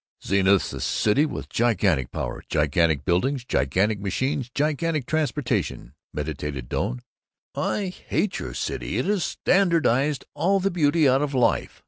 "Zenith's 0.25 0.73
a 0.73 0.81
city 0.81 1.27
with 1.27 1.47
gigantic 1.47 2.09
power 2.11 2.41
gigantic 2.49 3.05
buildings, 3.05 3.45
gigantic 3.45 3.99
machines, 3.99 4.49
gigantic 4.49 5.05
transportation," 5.05 5.93
meditated 6.11 6.67
Doane. 6.67 7.03
"I 7.53 7.93
hate 8.07 8.39
your 8.39 8.55
city. 8.55 8.97
It 8.97 9.05
has 9.05 9.23
standardized 9.23 10.25
all 10.33 10.59
the 10.59 10.71
beauty 10.71 11.07
out 11.07 11.21
of 11.21 11.35
life. 11.35 11.79